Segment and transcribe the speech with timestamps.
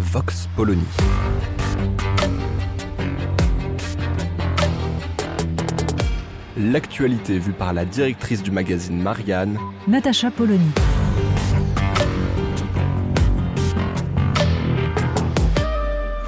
[0.00, 0.82] Vox Polony.
[6.56, 10.70] L'actualité vue par la directrice du magazine Marianne, Natacha Polony.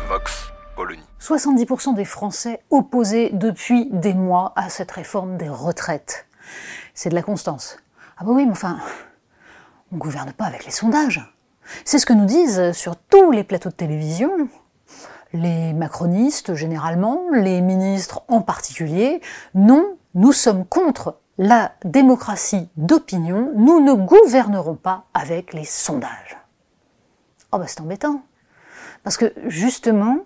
[0.06, 1.02] Vox Polony.
[1.18, 6.26] 70% des Français opposés depuis des mois à cette réforme des retraites.
[6.92, 7.78] C'est de la constance.
[8.18, 8.78] Ah bah oui, mais enfin,
[9.92, 11.26] on gouverne pas avec les sondages.
[11.84, 14.48] C'est ce que nous disent sur tous les plateaux de télévision
[15.32, 19.20] les macronistes généralement, les ministres en particulier.
[19.54, 26.38] Non, nous sommes contre la démocratie d'opinion, nous ne gouvernerons pas avec les sondages.
[27.52, 28.22] Oh bah c'est embêtant.
[29.02, 30.18] Parce que justement,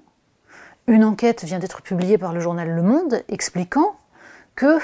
[0.86, 3.96] une enquête vient d'être publiée par le journal Le Monde expliquant
[4.54, 4.78] que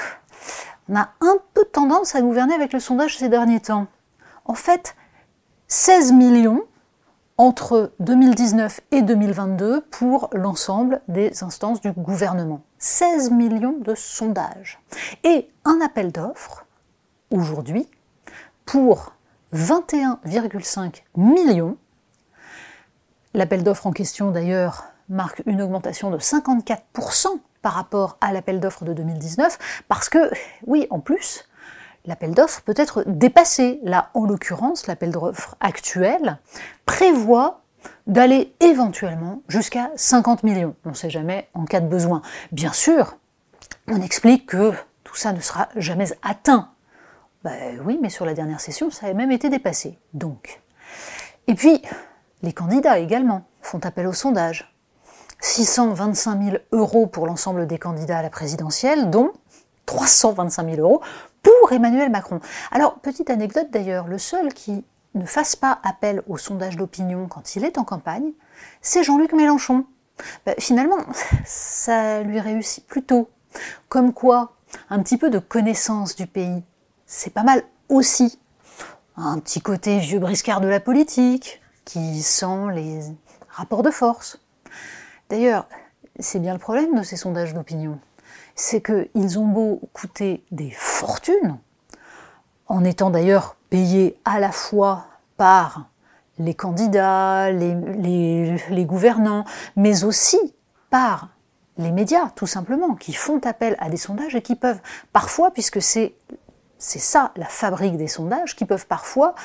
[0.89, 3.87] on a un peu tendance à gouverner avec le sondage ces derniers temps.
[4.45, 4.97] En fait,
[5.75, 6.67] 16 millions
[7.39, 12.61] entre 2019 et 2022 pour l'ensemble des instances du gouvernement.
[12.77, 14.79] 16 millions de sondages.
[15.25, 16.67] Et un appel d'offres,
[17.31, 17.89] aujourd'hui,
[18.67, 19.15] pour
[19.55, 21.79] 21,5 millions.
[23.33, 27.29] L'appel d'offres en question, d'ailleurs, marque une augmentation de 54%
[27.63, 30.19] par rapport à l'appel d'offres de 2019, parce que,
[30.67, 31.47] oui, en plus,
[32.05, 33.81] l'appel d'offres peut être dépassé.
[33.83, 36.39] Là, en l'occurrence, l'appel d'offres actuel
[36.87, 37.63] prévoit
[38.07, 40.75] d'aller éventuellement jusqu'à 50 millions.
[40.85, 42.23] On ne sait jamais en cas de besoin.
[42.53, 43.17] Bien sûr,
[43.89, 44.73] on explique que
[45.05, 46.71] tout ça ne sera jamais atteint.
[47.45, 49.99] Ben oui, mais sur la dernière session, ça a même été dépassé.
[50.15, 50.61] Donc.
[51.49, 51.83] Et puis,
[52.43, 54.73] les candidats également font appel au sondage.
[55.41, 59.33] 625 000 euros pour l'ensemble des candidats à la présidentielle, dont
[59.87, 61.03] 325 000 euros
[61.71, 62.41] Emmanuel Macron.
[62.73, 64.85] Alors, petite anecdote d'ailleurs, le seul qui
[65.15, 68.33] ne fasse pas appel au sondage d'opinion quand il est en campagne,
[68.81, 69.85] c'est Jean-Luc Mélenchon.
[70.47, 70.99] Ben, finalement,
[71.45, 73.29] ça lui réussit plutôt.
[73.89, 74.55] Comme quoi,
[74.91, 76.63] un petit peu de connaissance du pays,
[77.07, 78.39] c'est pas mal aussi.
[79.17, 83.01] Un petit côté vieux briscard de la politique, qui sent les
[83.51, 84.41] rapports de force.
[85.29, 85.67] D'ailleurs,
[86.19, 87.99] c'est bien le problème de ces sondages d'opinion.
[88.55, 91.59] C'est qu'ils ont beau coûter des fortunes,
[92.67, 95.07] en étant d'ailleurs payés à la fois
[95.37, 95.87] par
[96.39, 99.45] les candidats, les, gouvernants,
[99.77, 100.39] mais aussi
[100.91, 101.29] par
[101.79, 104.81] les médias, tout simplement, qui font appel à des sondages et qui peuvent
[105.13, 106.15] parfois, puisque c'est
[106.79, 109.37] c'est ça la fabrique des sondages, qui peuvent parfois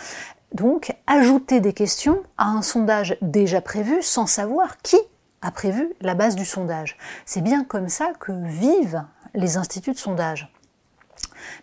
[0.54, 4.98] donc ajouter des questions à un sondage déjà prévu sans savoir qui
[5.42, 6.98] a prévu la base du sondage.
[7.26, 9.04] C'est bien comme ça que vivent
[9.34, 10.52] les instituts de sondage.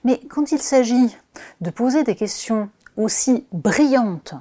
[0.04, 1.16] Mais quand il s'agit
[1.60, 4.34] de poser des questions aussi brillantes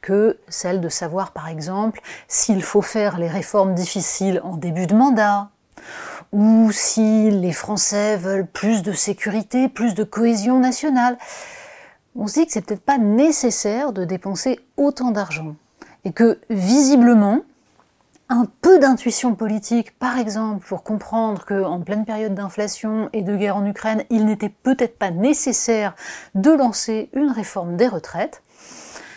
[0.00, 4.94] que celle de savoir par exemple s'il faut faire les réformes difficiles en début de
[4.94, 5.50] mandat,
[6.32, 11.18] ou si les Français veulent plus de sécurité, plus de cohésion nationale,
[12.16, 15.54] on se dit que c'est peut-être pas nécessaire de dépenser autant d'argent.
[16.04, 17.42] Et que visiblement,
[18.28, 23.56] un peu d'intuition politique, par exemple, pour comprendre qu'en pleine période d'inflation et de guerre
[23.56, 25.94] en Ukraine, il n'était peut-être pas nécessaire
[26.34, 28.42] de lancer une réforme des retraites.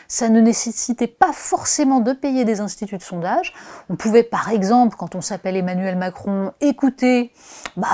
[0.07, 3.53] Ça ne nécessitait pas forcément de payer des instituts de sondage.
[3.89, 7.31] On pouvait, par exemple, quand on s'appelle Emmanuel Macron, écouter
[7.77, 7.87] bah,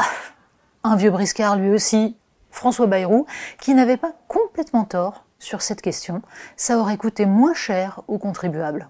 [0.83, 2.17] un vieux briscard lui aussi,
[2.51, 3.25] François Bayrou,
[3.59, 6.21] qui n'avait pas complètement tort sur cette question.
[6.55, 8.89] Ça aurait coûté moins cher aux contribuables.